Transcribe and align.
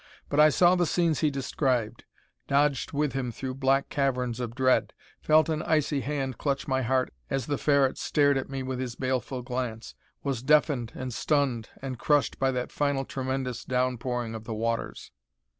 But 0.29 0.39
I 0.39 0.49
saw 0.49 0.73
the 0.73 0.87
scenes 0.87 1.19
he 1.19 1.29
described, 1.29 2.05
dodged 2.47 2.91
with 2.91 3.13
him 3.13 3.31
through 3.31 3.53
black 3.53 3.87
caverns 3.89 4.39
of 4.39 4.55
dread, 4.55 4.93
felt 5.21 5.47
an 5.47 5.61
icy 5.61 6.01
hand 6.01 6.39
clutch 6.39 6.67
my 6.67 6.81
heart 6.81 7.13
as 7.29 7.45
the 7.45 7.59
Ferret 7.59 7.99
stared 7.99 8.35
at 8.35 8.49
me 8.49 8.63
with 8.63 8.79
his 8.79 8.95
baleful 8.95 9.43
glance; 9.43 9.93
was 10.23 10.41
deafened, 10.41 10.91
and 10.95 11.13
stunned, 11.13 11.69
and 11.83 11.99
crushed 11.99 12.39
by 12.39 12.49
that 12.49 12.71
final 12.71 13.05
tremendous 13.05 13.63
down 13.63 13.99
pouring 13.99 14.33
of 14.33 14.45
the 14.45 14.55
waters. 14.55 15.11